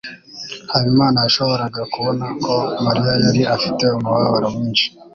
[0.71, 2.55] Habimana yashoboraga kubona ko
[2.85, 4.85] Mariya yari afite umubabaro mwinshi.